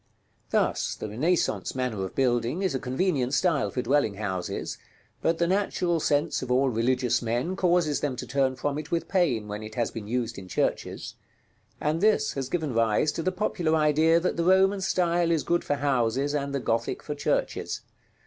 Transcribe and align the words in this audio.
Thus 0.49 0.95
the 0.95 1.07
Renaissance 1.09 1.75
manner 1.75 2.03
of 2.03 2.15
building 2.15 2.63
is 2.63 2.73
a 2.73 2.79
convenient 2.79 3.35
style 3.35 3.69
for 3.69 3.83
dwelling 3.83 4.15
houses, 4.15 4.79
but 5.21 5.37
the 5.37 5.45
natural 5.45 5.99
sense 5.99 6.41
of 6.41 6.49
all 6.49 6.69
religious 6.71 7.21
men 7.21 7.55
causes 7.55 7.99
them 7.99 8.15
to 8.15 8.25
turn 8.25 8.55
from 8.55 8.79
it 8.79 8.89
with 8.89 9.07
pain 9.07 9.47
when 9.47 9.61
it 9.61 9.75
has 9.75 9.91
been 9.91 10.07
used 10.07 10.39
in 10.39 10.47
churches; 10.47 11.13
and 11.79 12.01
this 12.01 12.33
has 12.33 12.49
given 12.49 12.73
rise 12.73 13.11
to 13.11 13.21
the 13.21 13.31
popular 13.31 13.75
idea 13.75 14.19
that 14.19 14.37
the 14.37 14.43
Roman 14.43 14.81
style 14.81 15.29
is 15.29 15.43
good 15.43 15.63
for 15.63 15.75
houses 15.75 16.33
and 16.33 16.51
the 16.55 16.59
Gothic 16.59 17.03
for 17.03 17.13
churches. 17.13 17.81